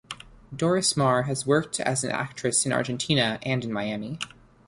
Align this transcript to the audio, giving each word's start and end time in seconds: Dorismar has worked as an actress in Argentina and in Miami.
Dorismar 0.51 1.25
has 1.27 1.45
worked 1.45 1.79
as 1.79 2.03
an 2.03 2.09
actress 2.09 2.65
in 2.65 2.73
Argentina 2.73 3.37
and 3.43 3.63
in 3.63 3.71
Miami. 3.71 4.17